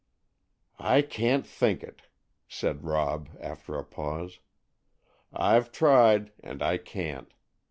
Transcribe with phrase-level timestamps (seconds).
[0.79, 2.01] "I can't think it,"
[2.47, 4.39] said Rob, after a pause;
[5.31, 7.31] "I've tried, and I can't.